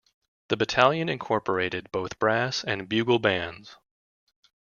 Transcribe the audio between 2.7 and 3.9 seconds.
bugle bands.